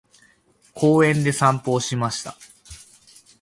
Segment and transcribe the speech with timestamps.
[0.73, 2.35] 公園で散歩をしました。